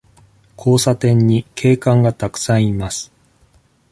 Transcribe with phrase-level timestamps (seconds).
[0.57, 3.11] 交差点に警官がたくさんいます。